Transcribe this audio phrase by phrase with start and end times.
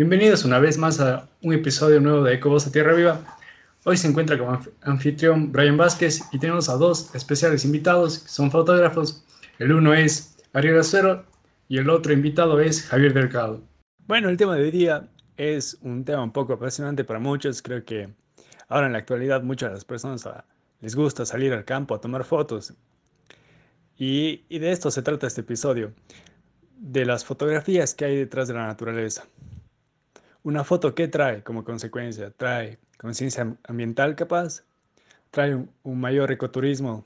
[0.00, 3.20] Bienvenidos una vez más a un episodio nuevo de Ecovoz a Tierra Viva.
[3.84, 8.50] Hoy se encuentra como anfitrión Brian Vázquez y tenemos a dos especiales invitados que son
[8.50, 9.22] fotógrafos.
[9.58, 11.26] El uno es Ariel Acero
[11.68, 13.60] y el otro invitado es Javier Delgado.
[14.06, 15.06] Bueno, el tema de hoy día
[15.36, 17.60] es un tema un poco apasionante para muchos.
[17.60, 18.08] Creo que
[18.68, 20.46] ahora en la actualidad muchas de las personas ah,
[20.80, 22.72] les gusta salir al campo a tomar fotos.
[23.98, 25.92] Y, y de esto se trata este episodio
[26.78, 29.26] de las fotografías que hay detrás de la naturaleza.
[30.42, 34.62] Una foto que trae como consecuencia, trae conciencia ambiental capaz,
[35.30, 37.04] trae un, mayor ecoturismo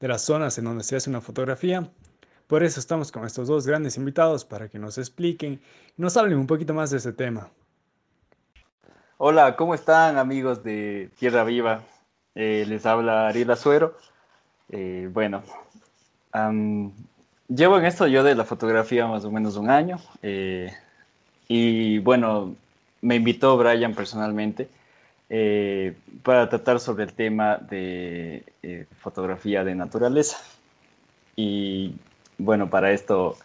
[0.00, 1.88] de las zonas en donde se hace una fotografía.
[2.46, 5.60] Por eso estamos con estos dos grandes invitados para que nos expliquen
[5.96, 7.50] y nos hablen un poquito más de este tema.
[9.16, 11.82] Hola, ¿cómo están amigos de Tierra Viva?
[12.34, 13.96] Eh, les habla Ariel Azuero.
[14.70, 15.42] Eh, bueno,
[17.48, 19.98] Llevo en esto yo de la fotografía más o menos un año.
[20.22, 20.70] Eh,
[21.48, 22.54] y bueno,
[23.00, 24.68] me invitó Brian personalmente
[25.28, 30.38] eh, para tratar sobre el tema de eh, fotografía de naturaleza.
[31.36, 31.94] Y
[32.38, 33.36] bueno, para esto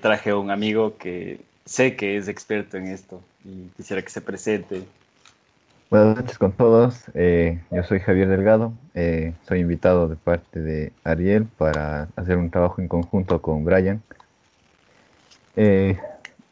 [0.00, 4.20] traje a un amigo que sé que es experto en esto y quisiera que se
[4.20, 4.84] presente
[5.94, 7.04] Buenas noches con todos.
[7.14, 8.72] Eh, yo soy Javier Delgado.
[8.94, 14.02] Eh, soy invitado de parte de Ariel para hacer un trabajo en conjunto con Brian.
[15.54, 15.96] Eh,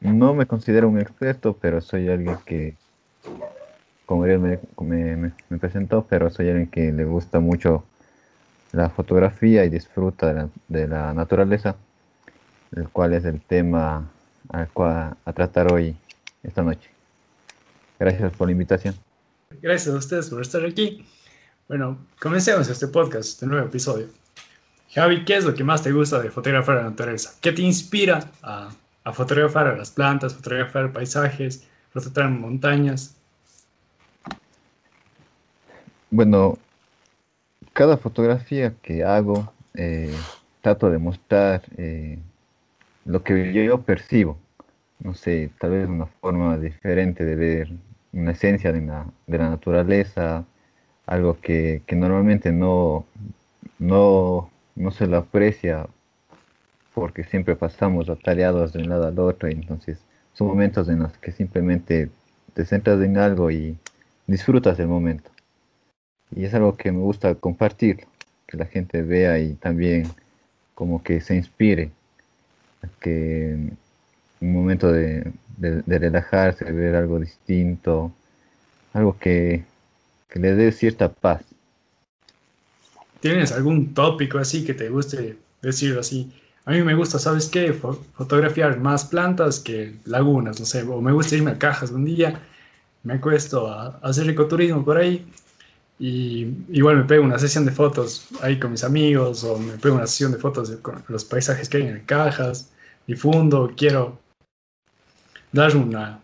[0.03, 2.75] no me considero un experto, pero soy alguien que,
[4.07, 4.41] como Ariel
[4.79, 7.85] me, presentó, pero soy alguien que le gusta mucho
[8.73, 11.77] la fotografía y disfruta de la, naturaleza,
[12.75, 14.11] el cual es el tema
[14.49, 15.97] al cual a tratar hoy,
[16.43, 16.91] esta noche.
[17.99, 18.95] Gracias por la invitación.
[19.61, 21.07] Gracias a ustedes por estar aquí.
[21.69, 24.09] Bueno, comencemos este podcast, este nuevo episodio.
[24.93, 27.35] Javi, ¿qué es lo que más te gusta de fotografar la naturaleza?
[27.41, 28.71] ¿Qué te inspira a,
[29.05, 33.17] a fotografar a las plantas, fotografar paisajes, fotografar montañas?
[36.11, 36.59] Bueno,
[37.73, 40.15] cada fotografía que hago eh,
[40.61, 42.19] trato de mostrar eh,
[43.05, 44.39] lo que yo percibo.
[45.01, 47.73] No sé, tal vez una forma diferente de ver
[48.13, 50.45] una esencia de la, de la naturaleza,
[51.07, 53.05] algo que, normalmente no,
[53.79, 55.87] no, no, se lo aprecia
[56.95, 59.99] porque siempre pasamos atareados de un lado al otro, y entonces
[60.35, 62.11] son momentos en los que simplemente
[62.55, 63.77] te centras en algo y
[64.27, 65.31] disfrutas del momento.
[66.35, 68.07] Y es algo que me gusta compartir,
[68.47, 70.07] que la gente vea y también
[70.75, 71.91] como que se inspire,
[73.01, 73.71] que
[74.41, 78.13] un momento de, de, relajarse, de ver algo distinto,
[78.93, 79.65] algo que,
[80.35, 81.43] le dé cierta paz.
[83.21, 86.33] ¿Tienes algún tópico así que te guste decir así?
[86.65, 87.73] A mí me gusta, ¿sabes qué?
[87.73, 92.41] fotografiar más plantas que lagunas, no sé, o me gusta irme a cajas un día,
[93.03, 95.27] me acuesto a, hacer ecoturismo por ahí
[95.99, 99.97] y igual me pego una sesión de fotos ahí con mis amigos o me pego
[99.97, 100.79] una sesión de fotos de
[101.09, 102.71] los paisajes que hay en cajas,
[103.07, 104.21] difundo, quiero
[105.51, 106.21] dar una,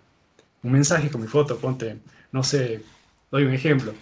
[0.62, 1.98] un mensaje con mi foto, ponte,
[2.32, 2.82] no sé,
[3.31, 3.93] doy un ejemplo.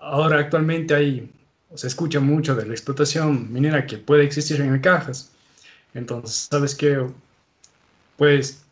[0.00, 1.30] Ahora actualmente hay,
[1.74, 5.33] se escucha mucho de la explotación minera que puede existir en cajas.
[5.94, 7.06] Entonces, ¿sabes qué?
[8.16, 8.64] Pues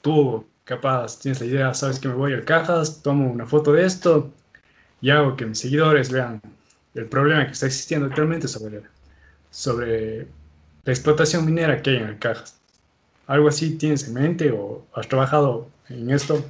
[0.00, 3.84] tú capaz tienes la idea, sabes que me voy a cajas, tomo una foto de
[3.84, 4.30] esto
[5.00, 6.40] y hago que mis seguidores vean
[6.94, 8.82] el problema que está existiendo actualmente sobre,
[9.50, 10.28] sobre
[10.84, 12.60] la explotación minera que hay en cajas.
[13.26, 16.44] ¿Algo así tienes en mente o has trabajado en esto?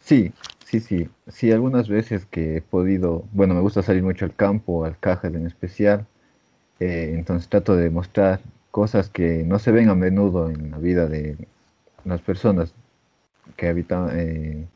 [0.00, 0.32] Sí,
[0.64, 1.08] sí, sí.
[1.28, 5.32] Sí, algunas veces que he podido, bueno, me gusta salir mucho al campo, al cajas
[5.32, 6.06] en especial,
[6.80, 11.06] eh, entonces trato de mostrar cosas que no se ven a menudo en la vida
[11.06, 11.36] de
[12.04, 12.74] las personas
[13.56, 14.66] que habitan eh,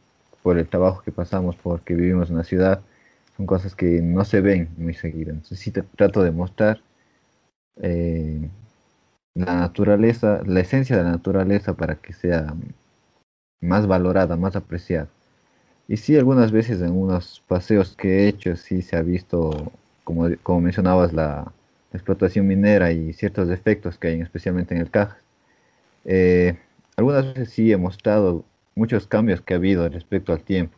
[0.43, 2.83] por el trabajo que pasamos, porque vivimos en la ciudad,
[3.37, 5.31] son cosas que no se ven muy seguido.
[5.31, 6.81] Entonces sí trato de mostrar
[7.77, 8.49] eh,
[9.35, 12.55] la naturaleza, la esencia de la naturaleza para que sea
[13.61, 15.09] más valorada, más apreciada.
[15.89, 19.73] Y sí, algunas veces en unos paseos que he hecho, sí se ha visto,
[20.05, 21.53] como, como mencionabas, la,
[21.95, 25.23] explotación minera y ciertos defectos que hay, especialmente en el Cajas.
[26.05, 26.57] Eh,
[26.97, 28.45] algunas veces sí he mostrado
[28.75, 30.77] muchos cambios que ha habido respecto al tiempo.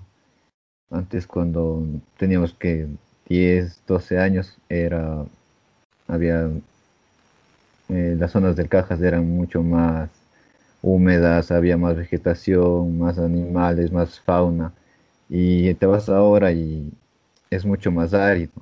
[0.90, 1.84] Antes cuando
[2.18, 2.86] teníamos que
[3.28, 5.24] 10, 12 años, era,
[6.06, 6.50] había
[7.88, 10.10] eh, las zonas del Cajas eran mucho más
[10.82, 14.72] húmedas, había más vegetación, más animales, más fauna.
[15.28, 16.92] Y te vas ahora y
[17.50, 18.52] es mucho más árido.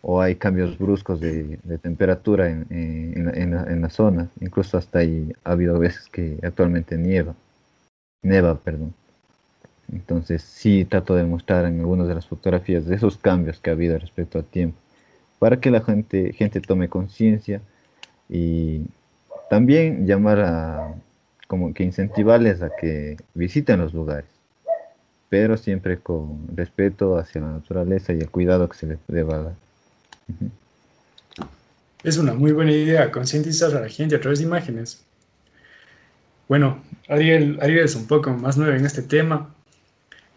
[0.00, 4.28] O hay cambios bruscos de, temperatura en, en, la, zona.
[4.40, 7.34] Incluso hasta ahí ha habido veces que actualmente nieva.
[8.22, 8.94] Neva, perdón.
[9.92, 13.98] Entonces sí trato de mostrar en algunas de las fotografías esos cambios que ha habido
[13.98, 14.78] respecto al tiempo,
[15.38, 17.62] para que la gente, gente tome conciencia
[18.28, 18.82] y
[19.48, 20.94] también llamar a,
[21.46, 24.28] como que incentivarles a que visiten los lugares,
[25.30, 29.67] pero siempre con respeto hacia la naturaleza y el cuidado que se les deba dar.
[32.02, 35.04] Es una muy buena idea concientizar a la gente a través de imágenes.
[36.48, 39.54] Bueno, Ariel, Ariel es un poco más nuevo en este tema,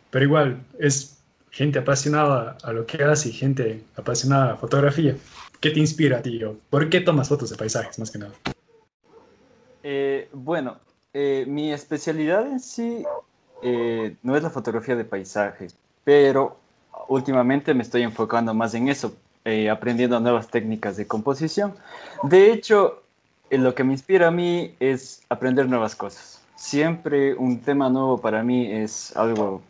[0.09, 1.21] pero igual es
[1.51, 5.15] gente apasionada a lo que hace y gente apasionada a la fotografía.
[5.59, 6.57] ¿Qué te inspira, tío?
[6.69, 8.33] ¿Por qué tomas fotos de paisajes, más que nada?
[9.83, 10.79] Eh, bueno,
[11.13, 13.03] eh, mi especialidad en sí
[13.61, 16.57] eh, no es la fotografía de paisajes, pero
[17.07, 19.15] últimamente me estoy enfocando más en eso,
[19.71, 21.73] aprendiendo nuevas técnicas de composición.
[22.23, 23.01] De hecho,
[23.49, 26.41] lo que me inspira a mí es aprender nuevas cosas.
[26.55, 29.61] Siempre un tema nuevo para mí es algo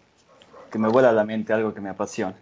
[0.71, 2.35] que me vuela a la mente, algo que me apasiona.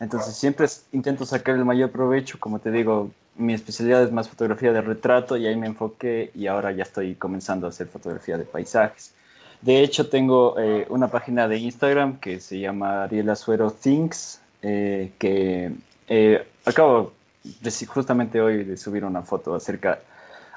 [0.00, 4.72] Entonces siempre intento sacar el mayor provecho, como te digo, mi especialidad es más fotografía
[4.72, 8.44] de retrato y ahí me enfoqué y ahora ya estoy comenzando a hacer fotografía de
[8.44, 9.14] paisajes.
[9.60, 15.12] De hecho, tengo eh, una página de Instagram que se llama Ariel Azuero Things, eh,
[15.18, 15.72] que
[16.08, 17.12] eh, acabo
[17.42, 20.00] de, justamente hoy de subir una foto acerca,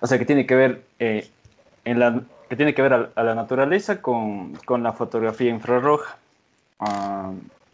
[0.01, 4.01] o sea, que tiene que ver, en la, que tiene que ver a, la naturaleza
[4.01, 6.17] con, con la fotografía infrarroja.
[6.79, 7.31] Ah,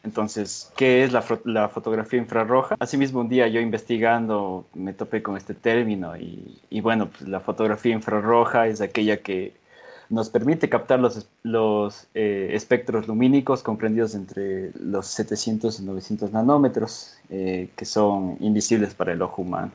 [0.08, 1.22] entonces, ¿qué es la,
[1.68, 2.78] fotografía infrarroja?
[2.80, 7.92] Asimismo, un día yo investigando me topé con este término y, bueno, pues la fotografía
[7.92, 9.54] infrarroja es aquella que
[10.10, 17.18] nos permite captar los, los eh, espectros lumínicos comprendidos entre los 700 y 900 nanómetros,
[17.30, 19.72] eh, que son invisibles para el ojo humano.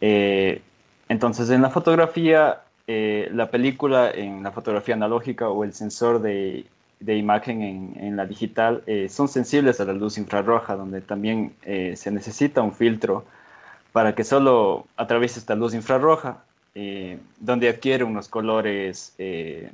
[0.00, 0.62] Eh,
[1.08, 6.66] entonces, en la fotografía, la película en la fotografía analógica o el sensor de
[7.00, 7.62] de imagen
[7.96, 12.60] en, la digital eh, son sensibles a la luz infrarroja, donde también eh, se necesita
[12.60, 13.24] un filtro
[13.92, 19.70] para que solo a través de esta luz infrarroja, eh, donde adquiere unos colores que,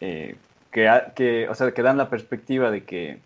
[0.00, 3.18] que, o sea, que dan la perspectiva de que,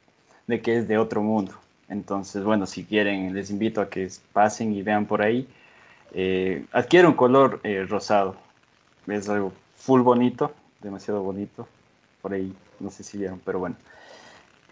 [0.46, 1.52] de que es de otro mundo.
[1.88, 5.48] Entonces, bueno, si quieren, les invito a que pasen y vean por ahí.
[6.72, 8.36] adquiere un color rosado.
[9.06, 10.52] Es algo full bonito,
[10.82, 11.66] demasiado bonito.
[12.20, 13.76] Por ahí no sé si vieron, pero bueno.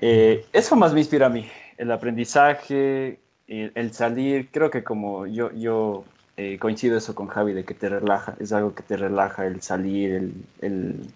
[0.00, 1.48] Eh, eso más me inspira a mí,
[1.78, 6.04] el aprendizaje, el, salir, creo que como yo, yo
[6.36, 9.62] eh, coincido eso con Javi de que te relaja, es algo que te relaja el
[9.62, 11.10] salir, el, el,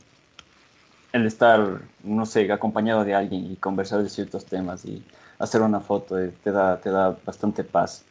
[1.12, 5.04] el, estar, no sé, acompañado de alguien y conversar de ciertos temas y
[5.38, 8.04] hacer una foto, eh, te, da, te da bastante paz.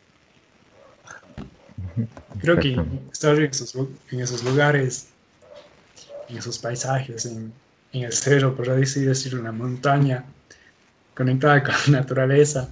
[2.41, 2.79] Creo que
[3.11, 5.09] estar en esos, en esos lugares,
[6.27, 7.51] en esos paisajes, en,
[7.91, 10.25] en el cerro, por así decir, una montaña
[11.15, 12.69] conectada con la naturaleza,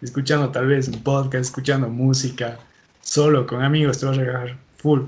[0.00, 2.58] escuchando tal vez un podcast, escuchando música,
[3.00, 5.02] solo con amigos, te vas a llegar full.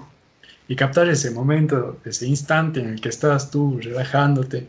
[0.69, 4.69] Y captar ese momento, ese instante en el que estás tú relajándote,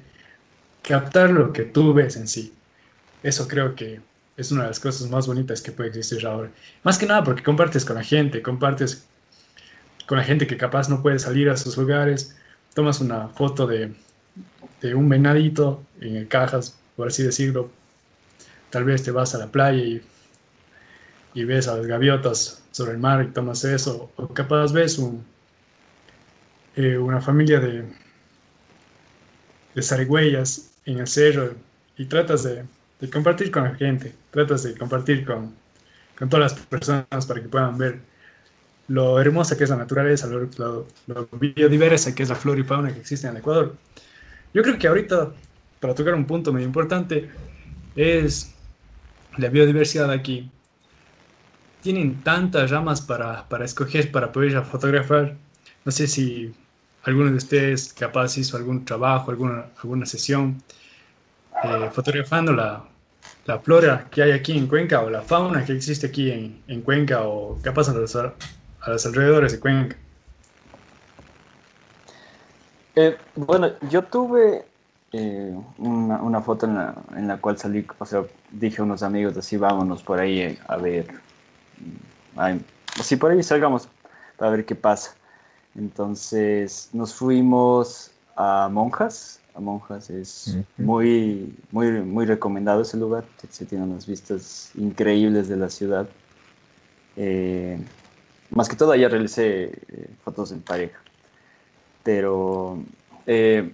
[0.81, 2.53] captar lo que tú ves en sí.
[3.21, 4.01] Eso creo que
[4.35, 6.50] es una de las cosas más bonitas que puede existir ahora.
[6.84, 9.05] Más que nada porque compartes con la gente, compartes
[10.07, 12.36] con la gente que capaz no puede salir a sus lugares,
[12.74, 13.93] tomas una foto de
[14.81, 17.69] de un venadito en cajas, por así decirlo.
[18.69, 20.01] Tal vez te vas a la playa y,
[21.33, 25.23] y ves a las gaviotas sobre el mar y tomas eso, o capaz ves un,
[26.75, 27.85] eh, una familia de,
[29.75, 31.53] de zarigüeyas en el cerro
[31.97, 32.63] y tratas de,
[33.00, 35.53] de, compartir con la gente, tratas de compartir con,
[36.17, 38.00] con, todas las personas para que puedan ver
[38.88, 42.63] lo hermosa que es la naturaleza, lo, lo, lo biodiversa que es la flora y
[42.63, 43.75] fauna que existe en el Ecuador.
[44.53, 45.31] Yo creo que ahorita,
[45.79, 47.29] para tocar un punto muy importante,
[47.95, 48.53] es
[49.38, 50.50] la biodiversidad aquí.
[51.81, 55.35] Tienen tantas ramas para, para escoger, para poder fotografiar.
[55.83, 56.53] No sé si
[57.03, 60.61] alguno de ustedes capaz hizo algún trabajo, alguna, alguna sesión
[61.63, 62.83] eh, fotografando la,
[63.45, 66.81] la, flora que hay aquí en Cuenca o la fauna que existe aquí en, en
[66.81, 68.33] Cuenca o capaz a los, a
[68.88, 69.97] los alrededores de Cuenca.
[72.95, 74.65] Eh, bueno, yo tuve
[75.13, 79.01] eh, una, una, foto en la, en la, cual salí, o sea, dije a unos
[79.01, 81.07] amigos así, vámonos por ahí eh, a ver,
[83.00, 83.88] así por ahí salgamos
[84.38, 85.15] para ver qué pasa.
[85.75, 93.65] Entonces nos fuimos a Monjas, a Monjas es muy, muy, muy recomendado ese lugar, se
[93.65, 96.07] tiene unas vistas increíbles de la ciudad.
[98.50, 99.71] más que todo allá realicé
[100.23, 101.00] fotos en pareja
[102.03, 102.83] pero
[103.25, 103.71] eh,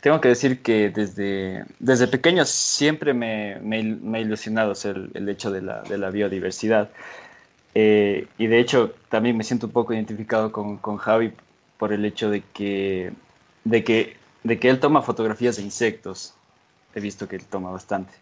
[0.00, 5.50] tengo que decir que desde, desde pequeño siempre me, me, ha ilusionado el, el hecho
[5.50, 6.90] de la, de la biodiversidad.
[7.74, 11.32] Eh, y de hecho también me siento un poco identificado con, con, Javi
[11.78, 13.12] por el hecho de que,
[13.64, 16.34] de, que, de que él toma fotografías de insectos.
[16.94, 18.12] He visto que él toma bastante.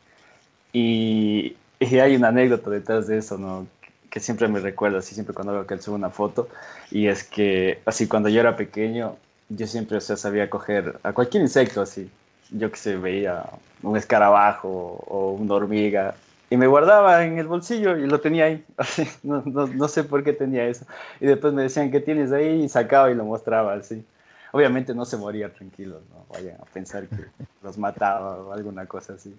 [0.73, 3.67] Y, hay una anécdota detrás de eso, ¿no?
[4.11, 6.49] que siempre me recuerda, así siempre cuando veo que él sube una foto,
[6.90, 9.17] y es que así cuando yo era pequeño,
[9.50, 12.11] yo siempre, o sea, sabía coger a cualquier insecto así.
[12.50, 13.45] Yo que se veía
[13.83, 14.69] un escarabajo
[15.07, 16.14] o una hormiga
[16.50, 18.64] y me guardaba en el bolsillo y lo tenía ahí.
[18.76, 20.87] Así, no, no, no, sé por qué tenía eso.
[21.21, 22.64] Y después me decían, ¿qué tienes ahí?
[22.64, 24.05] Y sacaba y lo mostraba así.
[24.52, 27.26] Obviamente no se moría tranquilo, no vayan a pensar que
[27.62, 29.37] los mataba o alguna cosa así.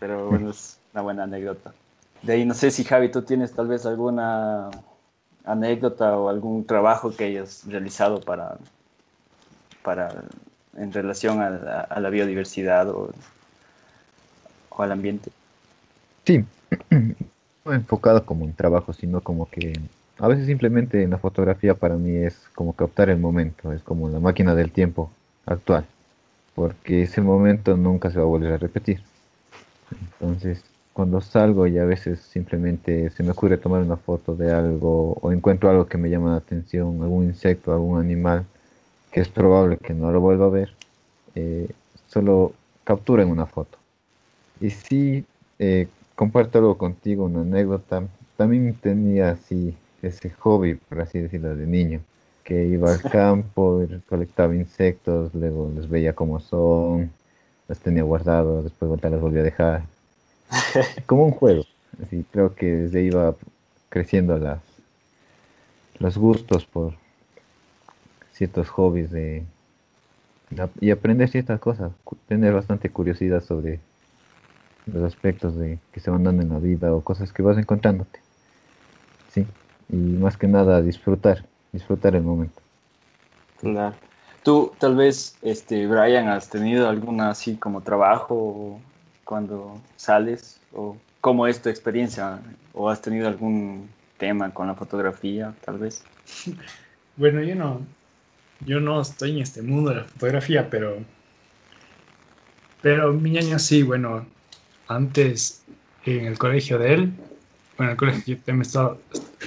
[0.00, 1.74] Pero bueno, es una buena anécdota.
[2.22, 4.70] De ahí no sé si Javi, tú tienes tal vez alguna
[5.44, 8.58] anécdota o algún trabajo que hayas realizado para,
[9.82, 10.24] para
[10.76, 13.10] en relación a la, a la biodiversidad o,
[14.70, 15.30] o, al ambiente.
[16.28, 16.44] Sí,
[17.64, 19.72] no enfocado como un trabajo, sino como que
[20.18, 24.10] a veces simplemente en la fotografía para mí es como captar el momento, es como
[24.10, 25.10] la máquina del tiempo
[25.46, 25.86] actual,
[26.54, 29.00] porque ese momento nunca se va a volver a repetir.
[30.20, 35.14] Entonces, cuando salgo y a veces simplemente se me ocurre tomar una foto de algo
[35.22, 38.44] o encuentro algo que me llama la atención, algún insecto, algún animal,
[39.10, 40.74] que es probable que no lo vuelva a ver,
[41.34, 41.70] eh,
[42.06, 42.52] solo
[42.84, 43.78] captura en una foto.
[44.60, 45.24] Y si
[45.58, 48.02] eh, comparto algo contigo, una anécdota,
[48.36, 52.00] también tenía así ese hobby, por así decirlo, de niño,
[52.42, 57.12] que iba al campo, y colectaba insectos, luego los veía como son,
[57.68, 59.82] los tenía guardados, después las volvía a dejar
[61.06, 61.62] como un juego.
[62.02, 63.36] Así, creo que desde iba
[63.88, 64.58] creciendo las,
[66.00, 66.94] los gustos por
[68.32, 69.44] ciertos hobbies de,
[70.80, 71.92] y aprender ciertas cosas,
[72.26, 73.78] tener bastante curiosidad sobre
[74.92, 78.20] los aspectos de que se van dando en la vida o cosas que vas encontrándote.
[79.32, 79.46] Sí,
[79.88, 82.60] y más que nada disfrutar, disfrutar el momento.
[83.60, 83.94] Claro.
[84.42, 88.80] Tú, tal vez, este, Brian, has tenido alguna así como trabajo
[89.28, 90.58] cuando sales?
[90.72, 92.40] ¿O cómo es tu experiencia?
[92.72, 96.04] ¿O has tenido algún tema con la fotografía, tal vez?
[97.16, 97.80] Bueno, yo no,
[98.64, 100.98] yo no estoy en este mundo de la fotografía, pero,
[102.80, 104.24] pero mi año sí, bueno,
[104.88, 105.62] antes
[106.04, 107.12] en el colegio de él,
[107.76, 108.96] bueno, el colegio que también estaba,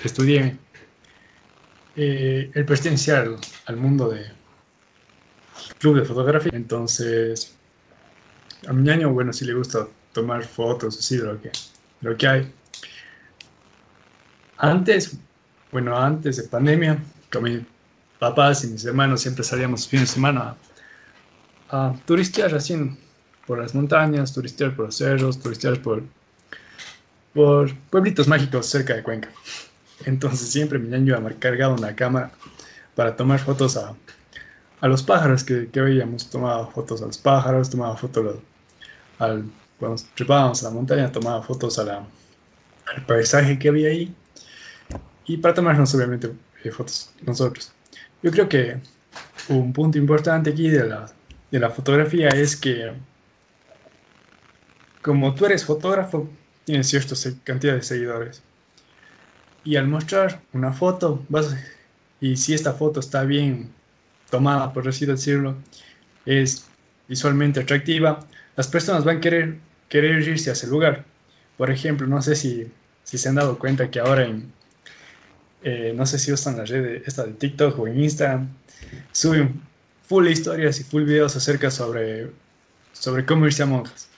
[0.04, 0.58] estudié,
[1.96, 3.26] eh, él pertenecía
[3.66, 4.26] al, mundo de
[5.80, 7.58] club de fotografía, entonces
[8.68, 11.52] a mi año, bueno, sí le gusta tomar fotos, así de lo que,
[12.02, 12.54] lo que hay.
[14.58, 15.18] Antes,
[15.72, 17.62] bueno, antes de pandemia, con mis
[18.20, 20.56] papás y mis hermanos siempre salíamos fin de semana
[21.70, 22.76] a, a turistear así
[23.46, 26.04] por las montañas, turistear por los cerros, turistear por,
[27.34, 29.30] por pueblitos mágicos cerca de Cuenca.
[30.06, 32.32] Entonces siempre mi año iba cargado una cámara
[32.96, 33.94] para tomar fotos a,
[34.80, 36.30] a los pájaros que, que, veíamos.
[36.30, 38.38] Tomaba fotos a los pájaros, tomaba fotos
[39.20, 39.46] al,
[39.80, 42.08] cuando trepábamos a la montaña, tomaba fotos a la,
[42.94, 44.14] al paisaje que había ahí
[45.26, 46.32] y para tomarnos obviamente
[46.64, 47.72] eh, fotos nosotros.
[48.22, 48.78] Yo creo que
[49.50, 51.12] un punto importante aquí de la,
[51.50, 52.94] de la fotografía es que
[55.02, 56.30] como tú eres fotógrafo,
[56.66, 58.42] tienes cierta cantidad de seguidores.
[59.64, 61.56] Y al mostrar una foto, vas,
[62.20, 63.70] y si esta foto está bien
[64.30, 65.56] tomada, por así decirlo,
[66.26, 66.68] es
[67.08, 68.20] visualmente atractiva,
[68.56, 69.58] las personas van a querer,
[69.90, 71.06] querer irse a ese lugar.
[71.58, 72.72] Por ejemplo, no sé si,
[73.04, 74.52] si se han dado cuenta que ahora en,
[75.64, 78.50] eh, no sé si usan la red esta de TikTok o en Instagram,
[79.12, 79.62] suben
[80.08, 82.32] full historias y full videos acerca sobre,
[82.94, 84.11] sobre cómo irse a monjas.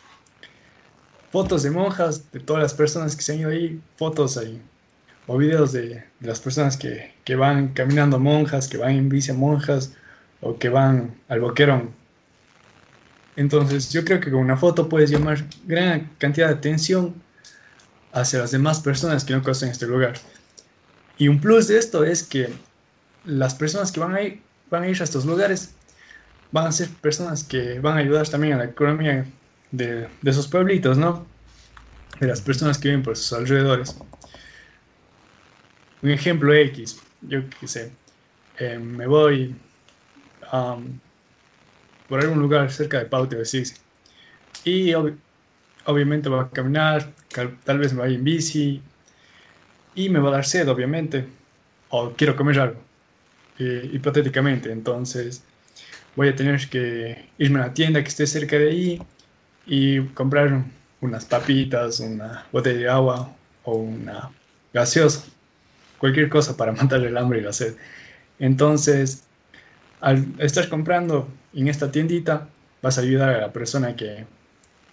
[1.33, 4.61] Fotos de monjas, de todas las personas que se han ido ahí, fotos ahí,
[5.27, 9.31] o videos de, de las personas que, que, van caminando monjas, que van en bici
[9.31, 9.93] a monjas,
[10.39, 12.03] o que van al boquerón
[13.35, 17.15] entonces yo creo que con una foto puedes llamar gran cantidad de atención
[18.11, 20.13] hacia las demás personas que no conocen este lugar.
[21.17, 22.53] Y un plus de esto es que
[23.25, 25.73] las personas que van a ir, van a, ir a estos lugares
[26.51, 29.25] van a ser personas que van a ayudar también a la economía
[29.73, 31.25] de, de esos pueblitos, ¿no?
[32.21, 33.97] De las personas que viven por sus alrededores.
[36.01, 37.91] Un ejemplo X, yo qué sé,
[38.59, 39.55] eh, me voy
[40.51, 40.77] a
[42.07, 43.43] por algún lugar cerca de Paute o
[44.65, 44.93] Y
[45.85, 47.11] obviamente va a caminar,
[47.63, 48.81] tal vez me vaya en bici
[49.95, 51.25] y me va a dar sed, obviamente,
[51.89, 52.79] o quiero comer algo,
[53.57, 54.71] eh, hipotéticamente.
[54.71, 55.43] Entonces,
[56.15, 59.01] voy a tener que irme a una tienda que esté cerca de ahí
[59.65, 60.63] y comprar
[61.01, 64.31] unas papitas, una botella de agua o una
[64.73, 65.25] gaseosa,
[65.97, 67.75] cualquier cosa para matar el hambre y la sed.
[68.39, 69.23] Entonces,
[70.01, 72.49] al estar comprando en esta tiendita,
[72.81, 74.25] vas a ayudar a la persona que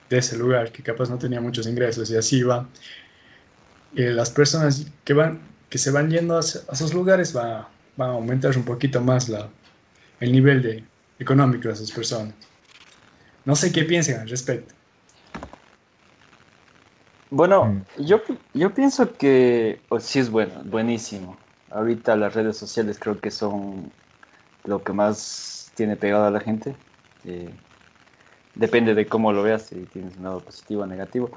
[0.09, 2.69] de ese lugar, que capaz no tenía muchos ingresos y así va.
[3.95, 7.69] Y las personas que van, que se van yendo a, esos lugares va,
[8.01, 9.49] va, a aumentar un poquito más la,
[10.19, 10.85] el nivel de,
[11.19, 12.35] económico de esas personas.
[13.51, 14.73] No sé qué piensan al respecto.
[17.31, 18.05] Bueno, mm.
[18.05, 18.21] yo,
[18.55, 21.37] yo pienso que pues, sí es bueno, buenísimo.
[21.69, 23.91] Ahorita las redes sociales creo que son
[24.63, 26.77] lo que más tiene pegado a la gente.
[27.25, 27.51] Eh,
[28.55, 31.33] depende de cómo lo veas, si tienes un lado positivo o negativo.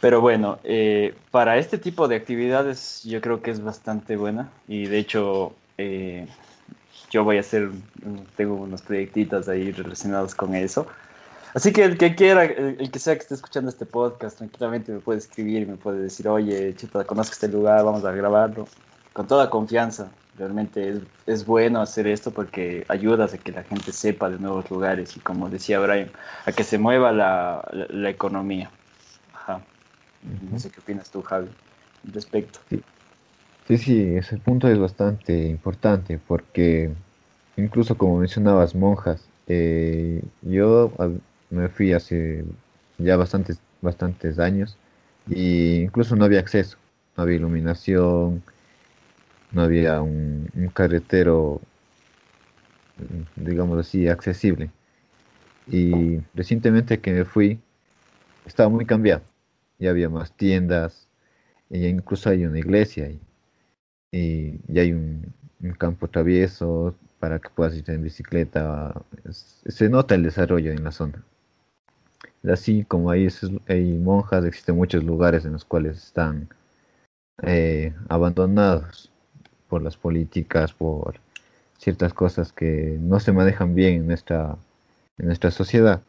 [0.00, 4.86] Pero bueno, eh, para este tipo de actividades yo creo que es bastante buena y
[4.86, 6.26] de hecho eh,
[7.10, 7.68] yo voy a hacer,
[8.36, 10.86] tengo unos proyectitos ahí relacionados con eso.
[11.54, 15.00] Así que el que quiera, el, que sea que esté escuchando este podcast, tranquilamente me
[15.00, 18.66] puede escribir, me puede decir, oye, chita, conozco este lugar, vamos a grabarlo.
[19.12, 20.10] Con toda confianza.
[20.38, 24.70] Realmente es, es, bueno hacer esto porque ayuda a que la gente sepa de nuevos
[24.70, 26.10] lugares y como decía Brian,
[26.46, 28.70] a que se mueva la, la, economía.
[29.34, 29.60] Ajá.
[30.50, 31.50] No sé qué opinas tú, Javi,
[32.06, 32.60] al respecto.
[32.70, 32.82] Sí.
[33.68, 36.90] sí, sí, ese punto es bastante importante porque
[37.58, 40.92] incluso como mencionabas, monjas, eh, yo
[41.52, 42.44] me fui hace
[42.98, 44.78] ya bastantes, bastantes años
[45.28, 46.78] y incluso no había acceso,
[47.16, 48.42] no había iluminación,
[49.52, 51.60] no había un, carretero,
[53.36, 54.70] digamos así, accesible.
[55.68, 57.60] Y recientemente que me fui,
[58.46, 59.22] estaba muy cambiado.
[59.78, 61.08] Ya había más tiendas,
[61.70, 63.20] y incluso hay una iglesia y,
[64.68, 65.32] y hay un
[65.78, 69.02] campo travieso para que puedas ir en bicicleta.
[69.30, 71.24] Se nota el desarrollo en la zona.
[72.50, 73.28] Así como hay,
[73.68, 76.48] hay monjas, existen muchos lugares en los cuales están
[77.42, 79.10] eh, abandonados
[79.68, 81.14] por las políticas, por
[81.78, 84.56] ciertas cosas que no se manejan bien en nuestra,
[85.18, 86.02] en nuestra sociedad.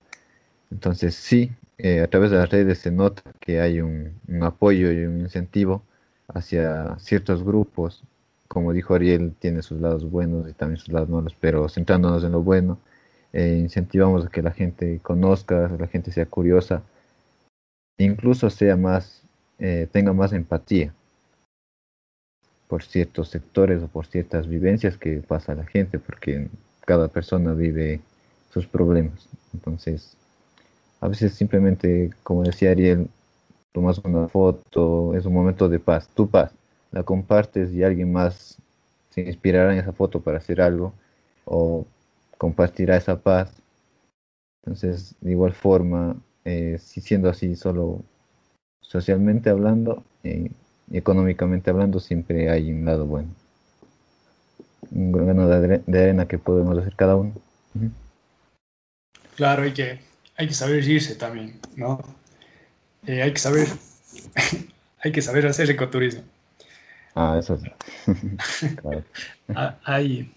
[0.71, 5.05] Entonces sí, eh, a través de las redes se nota que hay un, apoyo y
[5.05, 5.83] un incentivo
[6.27, 8.03] hacia ciertos grupos.
[8.47, 12.31] Como dijo Ariel, tiene sus lados buenos y también sus lados malos, pero centrándonos en
[12.31, 12.79] lo bueno,
[13.33, 16.83] eh, incentivamos a que la gente conozca, la gente sea curiosa,
[17.97, 19.23] incluso sea más,
[19.59, 20.93] eh, tenga más empatía
[22.67, 26.47] por ciertos sectores o por ciertas vivencias que pasa la gente, porque
[26.85, 28.01] cada persona vive
[28.51, 29.27] sus problemas.
[29.53, 30.15] Entonces,
[31.01, 33.09] a veces simplemente, como decía Ariel,
[33.71, 36.51] tomas una foto, es un momento de paz, tu paz,
[36.91, 38.57] la compartes y alguien más
[39.09, 40.93] se inspirará en esa foto para hacer algo
[41.45, 41.85] o
[42.43, 43.53] compartirá esa paz.
[44.61, 48.03] Entonces, de igual forma, eh, si siendo así solo
[48.81, 50.51] socialmente hablando, eh,
[50.91, 53.29] económicamente hablando, siempre hay un lado bueno.
[54.91, 57.31] Un grano de, arena que podemos hacer cada uno.
[59.37, 60.01] Claro, hay que,
[60.35, 62.01] hay que saber irse también, ¿no?
[63.07, 63.69] Eh, hay que saber,
[64.99, 66.23] hay que saber hacer ecoturismo.
[67.15, 67.69] Ah, eso sí.
[68.81, 69.01] claro.
[69.55, 70.31] Ah, hay,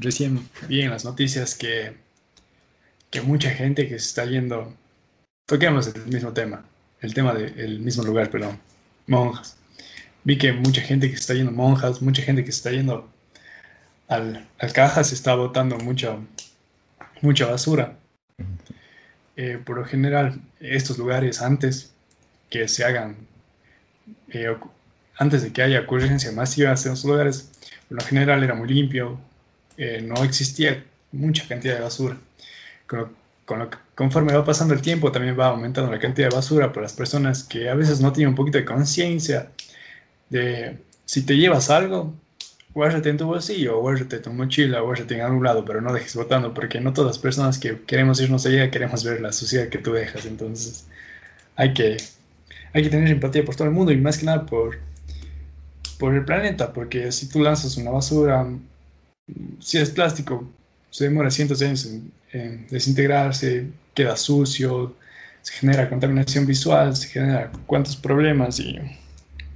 [0.00, 1.94] recién vi en las noticias que,
[3.10, 4.74] que mucha gente que se está yendo,
[5.46, 6.64] toquemos el mismo tema,
[7.00, 8.58] el tema del mismo lugar, perdón,
[9.06, 9.56] monjas.
[10.24, 13.08] Vi que mucha gente que está yendo monjas, mucha gente que está yendo
[14.08, 16.18] al, al caja se está botando mucha,
[17.22, 17.96] mucha basura.
[19.36, 21.94] Eh, por lo general, estos lugares antes
[22.50, 23.16] que se hagan,
[24.28, 24.54] eh,
[25.16, 27.50] antes de que haya ocurrencia masiva en estos lugares,
[27.88, 29.18] por lo general era muy limpio,
[29.82, 32.18] eh, no existía mucha cantidad de basura.
[33.94, 37.44] conforme va pasando el tiempo, también va aumentando la cantidad de basura por las personas
[37.44, 39.50] que a veces no tienen un poquito de conciencia
[40.28, 42.14] de si te llevas algo,
[42.74, 46.14] guárdate en tu bolsillo, guárdate en tu mochila, guárdate en algún lado, pero no dejes
[46.14, 49.78] botando, porque no todas las personas que queremos irnos allá queremos ver la suciedad que
[49.78, 50.26] tú dejas.
[50.26, 50.86] Entonces,
[51.56, 51.96] hay que,
[52.74, 54.78] hay que tener empatía por todo el mundo y más que nada por,
[55.98, 58.46] por el planeta, porque si tú lanzas una basura
[59.60, 60.48] si es plástico,
[60.90, 61.88] se demora cientos de años
[62.32, 64.94] en, desintegrarse, queda sucio,
[65.42, 68.78] se genera contaminación visual, se genera cuantos problemas y,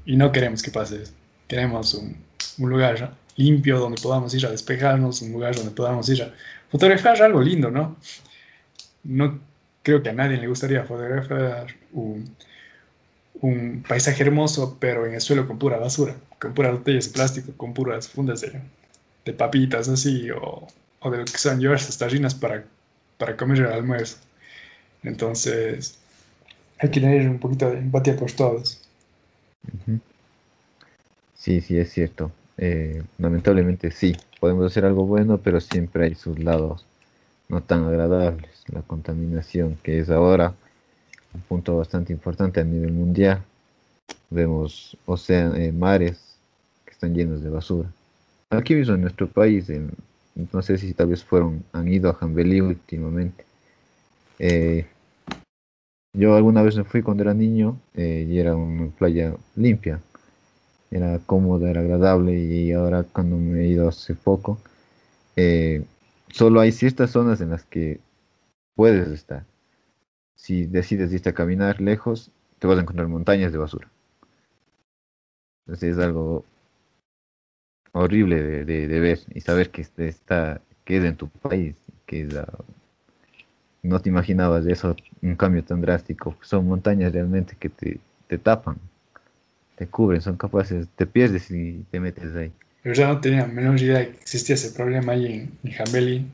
[0.04, 1.04] y no queremos que pase.
[1.46, 2.16] Queremos un,
[2.58, 6.34] un, lugar limpio donde podamos ir a despejarnos, un lugar donde podamos ir a
[6.70, 7.96] fotografiar algo lindo, ¿no?
[9.04, 9.38] No
[9.82, 12.34] creo que a nadie le gustaría fotografiar un,
[13.40, 17.52] un paisaje hermoso, pero en el suelo con pura basura, con puras botellas de plástico,
[17.56, 18.60] con puras fundas de,
[19.24, 20.66] de papitas así o,
[21.00, 22.64] o de lo que son llevarse estas rinas para,
[23.18, 24.18] para comer el almuerzo.
[25.02, 25.98] Entonces,
[26.78, 28.80] hay que tener un poquito de empatía por todos.
[31.34, 32.32] Sí, sí, es cierto.
[32.56, 36.86] Eh, lamentablemente sí, podemos hacer algo bueno, pero siempre hay sus lados
[37.48, 38.50] no tan agradables.
[38.68, 40.54] La contaminación, que es ahora
[41.34, 43.42] un punto bastante importante a nivel mundial.
[44.30, 46.36] Vemos océanos, eh, mares
[46.84, 47.90] que están llenos de basura.
[48.56, 49.70] Aquí mismo en nuestro país,
[50.52, 53.44] no sé si tal vez fueron, han ido a Jambelí últimamente.
[54.38, 54.86] Eh,
[56.12, 60.00] yo alguna vez me fui cuando era niño eh, y era una playa limpia,
[60.90, 64.60] era cómoda, era agradable y ahora cuando me he ido hace poco,
[65.36, 65.84] eh,
[66.28, 68.00] solo hay ciertas zonas en las que
[68.76, 69.44] puedes estar.
[70.36, 73.88] Si decides irte a caminar lejos, te vas a encontrar montañas de basura.
[75.66, 76.44] Entonces es algo
[77.94, 82.28] horrible de, de, ver y saber que está que es en tu país, que
[83.82, 86.36] no te imaginabas de eso, un cambio tan drástico.
[86.42, 88.76] Son montañas realmente que te, te tapan,
[89.76, 92.52] te cubren, son capaces, te pierdes y te metes ahí.
[92.82, 96.26] Pero ya no tenía menos idea de que existía ese problema ahí en, en Jambeli.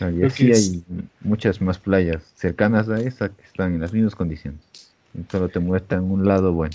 [0.00, 0.84] y así hay
[1.20, 4.60] muchas más playas cercanas a esa que están en las mismas condiciones.
[5.14, 6.74] Y solo te muestran un lado bueno.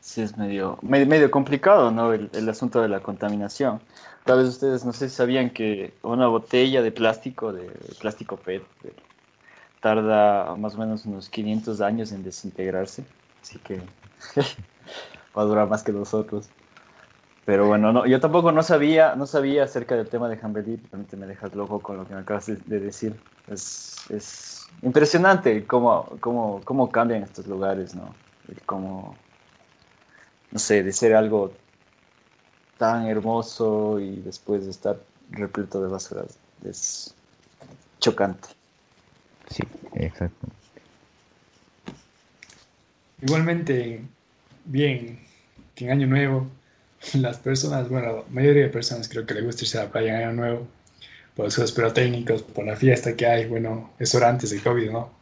[0.00, 2.12] Sí, es medio, medio, complicado, ¿no?
[2.12, 3.80] El, el, asunto de la contaminación.
[4.24, 8.62] Tal vez ustedes, no sé si sabían que una botella de plástico, de, plástico PET,
[9.80, 13.04] tarda más o menos unos 500 años en desintegrarse,
[13.42, 13.76] así que
[15.36, 16.48] va a durar más que nosotros.
[17.44, 21.16] Pero bueno, no, yo tampoco no sabía, no sabía acerca del tema de Jambelí, realmente
[21.16, 23.18] me dejas loco con lo que me acabas de decir.
[23.48, 28.14] Es, es impresionante cómo, cómo, cómo, cambian estos lugares, ¿no?
[28.66, 29.16] Cómo,
[30.50, 31.52] no sé, de ser algo
[32.78, 34.98] tan hermoso y después de estar
[35.30, 36.24] repleto de basura,
[36.64, 37.14] es
[37.98, 38.48] chocante.
[39.48, 39.62] Sí,
[39.94, 40.48] exacto.
[43.22, 44.02] Igualmente,
[44.64, 45.20] bien,
[45.74, 46.46] que en Año Nuevo,
[47.14, 50.16] las personas, bueno, la mayoría de personas creo que le gusta irse a la playa
[50.16, 50.66] en Año Nuevo,
[51.36, 54.90] por los juegos técnicos, por la fiesta que hay, bueno, eso era antes del COVID,
[54.90, 55.20] ¿no?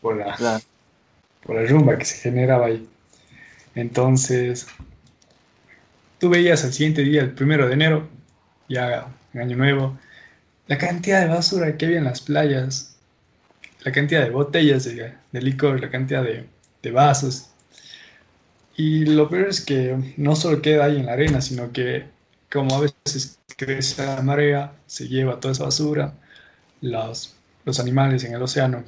[0.00, 0.60] por, la,
[1.44, 2.88] por la rumba que se generaba ahí.
[3.74, 4.66] Entonces,
[6.18, 8.08] tú veías al siguiente día, el primero de enero,
[8.68, 9.98] ya en Año Nuevo,
[10.66, 12.96] la cantidad de basura que había en las playas,
[13.84, 16.48] la cantidad de botellas de, licor, la cantidad de,
[16.90, 17.50] vasos.
[18.76, 22.04] Y lo peor es que no solo queda ahí en la arena, sino que
[22.52, 26.14] como a veces crece la marea, se lleva toda esa basura,
[26.80, 28.84] los, los animales en el océano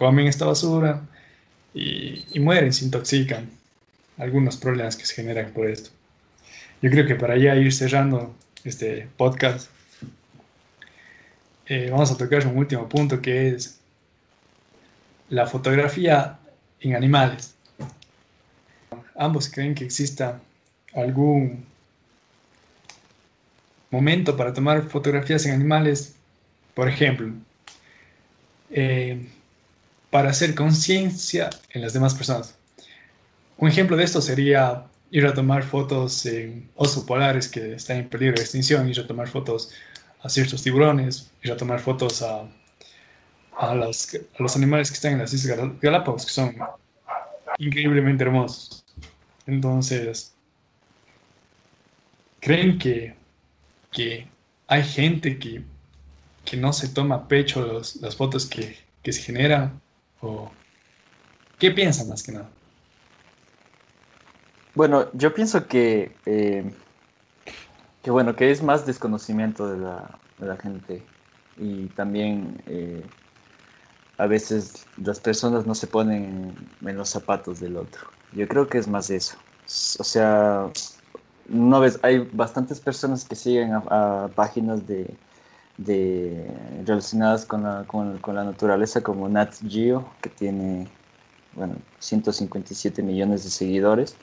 [0.00, 1.02] comen esta basura
[1.74, 3.48] y, mueren, se intoxican.
[4.18, 5.90] Algunos problemas que se generan por esto.
[6.82, 9.70] Yo creo que para ya ir cerrando este podcast,
[11.66, 13.80] eh, vamos a tocar un último punto que es
[15.30, 16.38] la fotografía
[16.80, 17.54] en animales.
[19.16, 20.40] Ambos creen que exista
[20.94, 21.64] algún
[23.90, 26.14] momento para tomar fotografías en animales,
[26.74, 27.32] por ejemplo,
[28.70, 29.26] eh,
[30.10, 32.54] para hacer conciencia en las demás personas.
[33.56, 38.08] Un ejemplo de esto sería ir a tomar fotos en osos polares que están en
[38.08, 39.72] peligro de extinción, ir a tomar fotos
[40.22, 42.48] a ciertos tiburones, ir a tomar fotos a,
[43.58, 46.56] a, los, a los animales que están en las Islas Galápagos, que son
[47.58, 48.84] increíblemente hermosos.
[49.46, 50.34] Entonces,
[52.40, 53.14] ¿creen que,
[53.90, 54.28] que
[54.66, 55.62] hay gente que,
[56.44, 59.80] que no se toma pecho los, las fotos que, que se generan?
[60.20, 60.50] ¿O
[61.58, 62.48] qué piensan más que nada?
[64.74, 66.70] Bueno, yo pienso que eh,
[68.02, 71.02] que bueno, que es más desconocimiento de la, de la gente
[71.56, 73.04] y también eh,
[74.16, 76.54] a veces las personas no se ponen
[76.84, 78.08] en los zapatos del otro.
[78.32, 79.36] Yo creo que es más eso.
[79.98, 80.70] O sea,
[81.48, 85.14] no ves, hay bastantes personas que siguen a, páginas de,
[85.80, 86.46] de,
[86.86, 90.88] relacionadas con la, con, la naturaleza como Nat Geo, que tiene
[91.54, 94.16] bueno, 157 millones de seguidores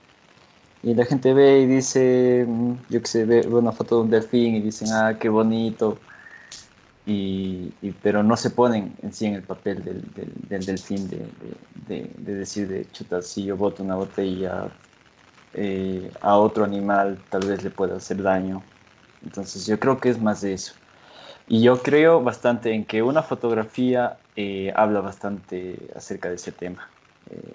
[0.83, 4.09] y la gente ve y dice, mm, yo que sé, ve una foto de un
[4.09, 5.97] delfín y dicen, ah, qué bonito.
[7.05, 10.03] Y, pero no se ponen en sí en el papel del,
[10.49, 11.25] del, delfín de,
[11.87, 14.69] de, de, decir, de chuta, si yo boto una botella
[15.53, 18.61] eh, a otro animal, tal vez le pueda hacer daño.
[19.23, 20.73] Entonces yo creo que es más de eso.
[21.47, 26.89] Y yo creo bastante en que una fotografía eh, habla bastante acerca de ese tema.
[27.29, 27.53] Eh,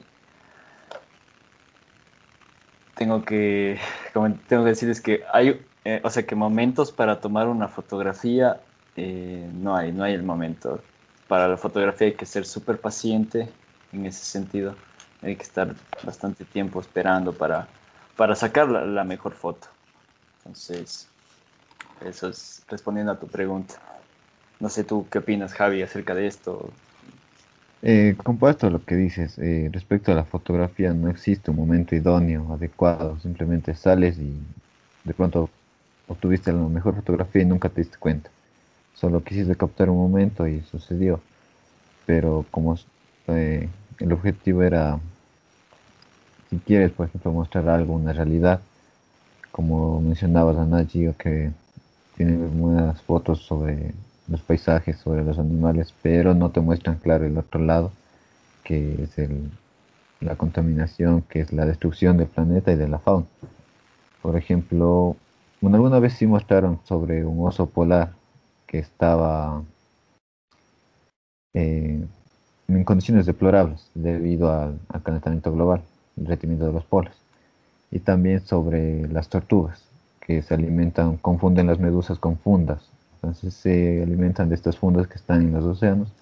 [3.02, 3.78] tengo que,
[4.48, 8.61] tengo que decirles que hay, eh, o sea, que momentos para tomar una fotografía,
[8.96, 10.81] eh, no hay, no hay el momento.
[11.28, 13.48] Para la fotografía hay que ser súper paciente
[13.92, 14.76] en ese sentido.
[15.22, 17.66] Hay que estar bastante tiempo esperando para,
[18.16, 19.68] para sacar la, mejor foto.
[20.38, 21.09] Entonces,
[22.07, 23.75] eso es respondiendo a tu pregunta.
[24.61, 26.71] No sé tú qué opinas, Javi, acerca de esto.
[27.83, 32.53] Eh, compuesto lo que dices, eh, respecto a la fotografía, no existe un momento idóneo,
[32.53, 34.38] adecuado, simplemente sales y
[35.03, 35.51] de pronto
[36.07, 38.31] obtuviste la mejor fotografía y nunca te diste cuenta.
[38.95, 41.21] Solo quisiste captar un momento y sucedió.
[42.07, 42.79] Pero como
[43.29, 45.01] eh, el objetivo era,
[46.51, 48.61] si quieres, por ejemplo, mostrar algo, una realidad,
[49.51, 50.87] como mencionabas a
[51.19, 51.51] que
[52.16, 53.94] tiene buenas fotos sobre
[54.29, 57.92] los paisajes, sobre los animales, pero no te muestran claro el otro lado,
[58.64, 59.51] que es el,
[60.20, 63.27] la contaminación, que es la destrucción del planeta y de la fauna.
[64.22, 65.16] Por ejemplo,
[65.61, 68.12] bueno, alguna vez sí mostraron sobre un oso polar
[68.66, 69.62] que estaba
[71.55, 72.07] eh,
[72.68, 75.83] en condiciones deplorables debido al, calentamiento global,
[76.16, 77.14] el retimiento de los polos.
[77.90, 79.85] Y también sobre las tortugas,
[80.24, 82.90] que se alimentan, confunden las medusas con fundas.
[83.14, 86.12] Entonces se alimentan de estas fundas que están en los océanos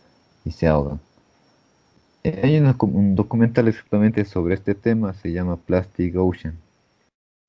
[0.45, 1.01] y se ahogan.
[2.25, 6.55] Eh, hay un documental exactamente sobre este tema, se llama Plastic Ocean.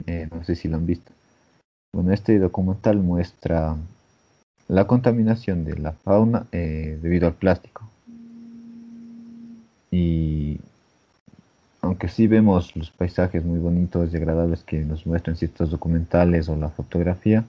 [0.05, 1.11] Eh, no sé si lo han visto.
[1.93, 3.75] Bueno, este documental muestra
[4.67, 7.83] la contaminación de la fauna eh, debido al plástico.
[9.91, 10.61] Y
[11.81, 16.55] aunque sí vemos los paisajes muy bonitos y agradables que nos muestran ciertos documentales o
[16.55, 17.43] la fotografía,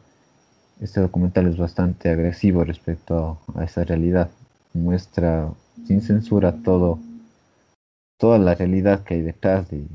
[0.80, 4.30] este documental es bastante agresivo respecto a, esa realidad.
[4.72, 5.52] Muestra
[5.86, 6.98] sin censura todo,
[8.18, 9.86] toda la realidad que hay detrás de,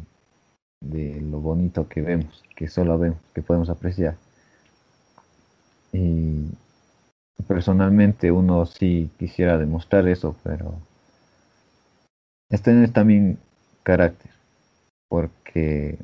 [1.21, 4.15] lo bonito que vemos, que solo vemos, que podemos apreciar.
[5.91, 6.45] Y
[7.47, 10.75] personalmente uno sí quisiera demostrar eso, pero
[12.49, 13.39] es tener también
[13.87, 14.31] carácter,
[15.07, 15.97] porque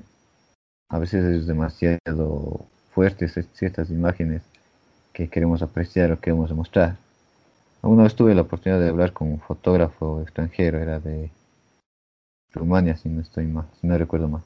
[0.89, 4.41] a veces es demasiado fuertes ciertas imágenes
[5.11, 6.95] que queremos apreciar o queremos demostrar.
[7.81, 11.29] Una vez tuve la oportunidad de hablar con un fotógrafo extranjero, era de
[12.53, 14.43] Rumania, si no estoy mal, si no recuerdo mal.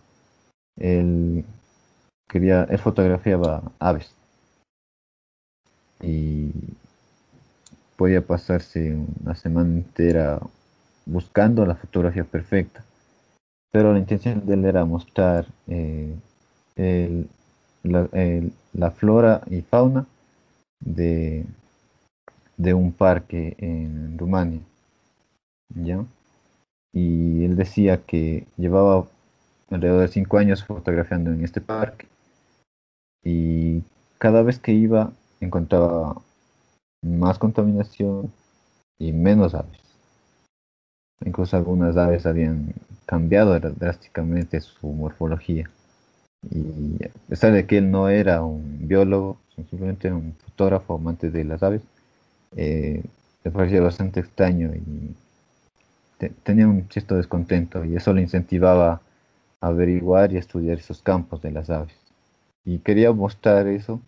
[0.76, 1.46] Él
[2.28, 4.16] quería, él fotografiaba aves
[6.02, 6.52] y
[7.98, 10.40] podía pasarse una semana entera
[11.06, 12.87] buscando la fotografía perfecta.
[13.72, 16.16] Pero la intención de él era mostrar eh,
[17.84, 20.06] la, flora y fauna
[20.80, 21.46] de,
[22.58, 24.62] de un parque en Rumania.
[25.76, 26.06] ¿ya?
[26.94, 29.08] Y él decía que llevaba
[29.70, 32.08] alrededor de cinco años fotografiando en este parque.
[33.24, 33.84] Y
[34.18, 36.22] cada vez que iba encontraba
[37.02, 38.32] más contaminación
[38.98, 39.87] y menos aves.
[41.26, 42.74] Incluso algunas aves habían
[43.06, 45.70] cambiado drásticamente su morfología.
[46.52, 51.44] Y a pesar de que él no era un biólogo, simplemente un fotógrafo amante de
[51.44, 51.82] las aves,
[52.56, 53.04] eh,
[53.44, 55.16] le parecía bastante extraño y
[56.44, 59.02] tenía un cierto descontento y eso le incentivaba
[59.62, 61.96] a averiguar y estudiar esos campos de las aves.
[62.66, 64.02] Y quería mostrar eso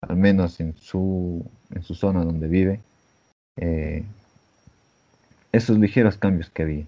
[0.00, 2.80] al menos en su, en su zona donde vive,
[3.56, 4.04] eh,
[5.52, 6.84] esos ligeros cambios que había,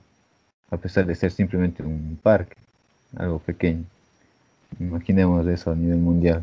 [0.70, 2.56] a pesar de ser simplemente un parque,
[3.16, 3.84] algo pequeño.
[4.78, 6.42] Imaginemos eso a nivel mundial.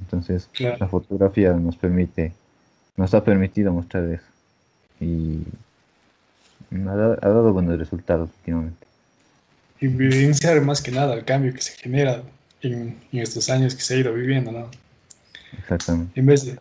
[0.00, 2.32] Entonces, la fotografía nos permite,
[2.96, 4.24] nos ha permitido mostrar eso.
[5.00, 5.42] Y
[6.72, 8.86] ha, dado, buenos resultados últimamente.
[9.80, 12.22] Y evidenciar más que nada el cambio que se genera
[12.62, 14.68] en, estos años que se ha ido viviendo, ¿no?
[15.56, 16.18] Exactamente.
[16.18, 16.58] En vez, de,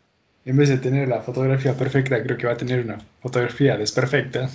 [0.48, 4.50] en vez de tener la fotografía perfecta, creo que va a tener una fotografía desperfecta.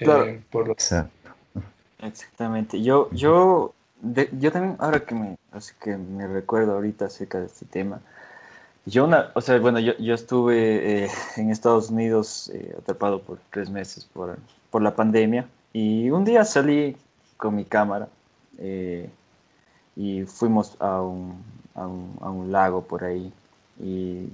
[0.00, 0.74] Eh, por
[1.98, 2.82] Exactamente.
[2.82, 3.74] Yo, yo,
[4.32, 8.00] yo también, ahora que me, así que me recuerdo ahorita acerca de este tema,
[8.86, 13.38] yo, una, o sea, bueno, yo, yo estuve eh, en Estados Unidos eh, atrapado por
[13.50, 14.38] tres meses por,
[14.70, 16.96] por, la pandemia y un día salí
[17.36, 18.08] con mi cámara
[18.56, 19.10] eh,
[19.94, 21.42] y fuimos a un,
[21.74, 23.30] a un, a un, lago por ahí.
[23.80, 24.28] Y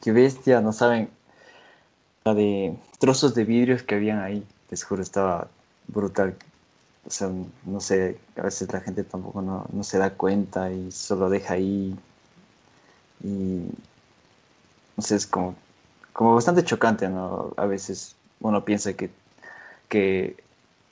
[0.00, 1.10] qué bestia, no saben,
[2.24, 5.48] la de trozos de vidrios que habían ahí, les juro, estaba
[5.86, 6.36] brutal.
[7.06, 7.30] O sea,
[7.64, 11.54] no sé, a veces la gente tampoco no, no se da cuenta y solo deja
[11.54, 11.96] ahí.
[13.22, 13.62] Y
[14.96, 15.54] no sé, es como,
[16.12, 17.52] como bastante chocante, ¿no?
[17.56, 19.10] A veces uno piensa que,
[19.88, 20.36] que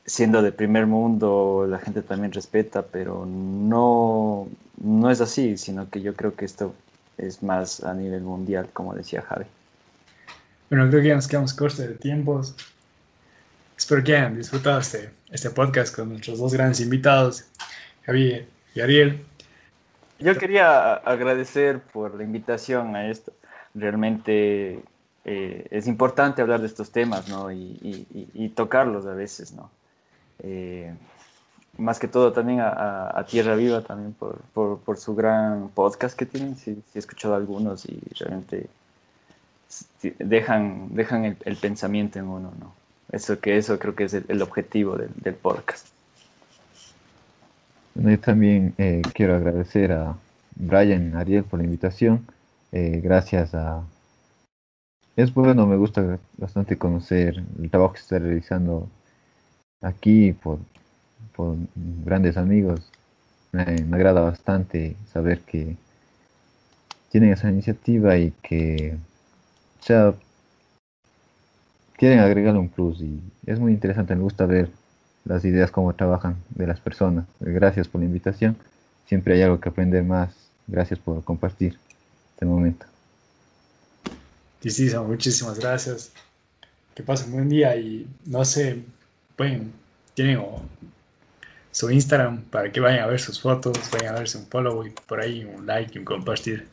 [0.07, 4.49] siendo de primer mundo, la gente también respeta, pero no,
[4.83, 6.75] no es así, sino que yo creo que esto
[7.19, 9.47] es más a nivel mundial, como decía Javi.
[10.71, 12.55] Bueno, creo que ya nos quedamos cortos de tiempos.
[13.77, 17.45] Espero que hayan disfrutado este, este podcast con nuestros dos grandes invitados,
[18.05, 19.25] Javi y Ariel.
[20.19, 23.33] Yo quería agradecer por la invitación a esto.
[23.75, 24.81] Realmente
[25.25, 27.53] eh, es importante hablar de estos temas, ¿no?
[27.53, 29.71] Y, tocarlos a veces, ¿no?
[30.39, 30.95] Eh,
[31.79, 36.83] más que todo también a, Tierra Viva, también por, su gran podcast que tienen, sí,
[36.95, 38.69] he escuchado algunos y realmente
[40.19, 42.73] dejan, dejan el, pensamiento en uno, ¿no?
[43.13, 45.89] Eso, que eso creo que es el, objetivo del, podcast.
[47.95, 50.17] yo también eh, quiero agradecer a
[50.55, 52.27] Brian Ariel por la invitación.
[52.73, 53.83] Eh, gracias a...
[55.15, 58.89] Es bueno, me gusta bastante conocer el trabajo que está realizando
[59.81, 60.59] aquí por,
[61.35, 61.57] por
[62.05, 62.81] grandes amigos.
[63.53, 63.63] Me,
[63.95, 65.77] agrada bastante saber que
[67.11, 68.97] tienen esa iniciativa y que
[69.81, 70.15] sea,
[71.97, 74.71] quieren agregarle un plus y es muy interesante, me gusta ver
[75.25, 77.27] las ideas, cómo trabajan de las personas.
[77.41, 78.57] Gracias por la invitación,
[79.07, 80.35] siempre hay algo que aprender más.
[80.67, 81.79] Gracias por compartir
[82.35, 82.87] este momento.
[84.61, 86.13] Sí, muchísimas gracias.
[86.95, 88.83] Que pasen buen día y no sé,
[89.37, 89.73] pueden,
[90.15, 90.39] tienen
[91.77, 94.91] su Instagram para que vayan a ver sus fotos, vayan a verse un follow y
[95.07, 96.67] por ahí un like y un compartir.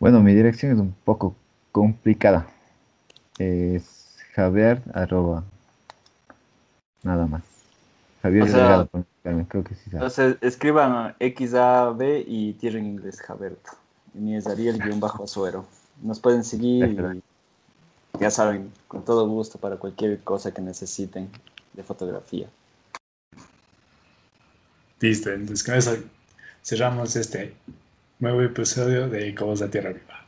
[0.00, 1.36] Bueno, mi dirección es un poco
[1.70, 2.48] complicada.
[3.38, 5.44] Es Javier arroba.
[7.04, 7.42] Nada más.
[8.22, 9.04] Javier o
[9.46, 9.90] creo que sí.
[9.92, 13.70] Entonces escriban XAB y tienen inglés Jaberto.
[14.14, 15.64] Mi es Ariel-Azuero.
[16.02, 17.22] Nos pueden seguir
[18.16, 21.30] y ya saben, con todo gusto para cualquier cosa que necesiten
[21.72, 22.48] de fotografía.
[25.00, 25.96] Listo, entonces con eso
[26.62, 27.54] cerramos este
[28.18, 30.19] nuevo episodio de Cobos de Tierra Viva.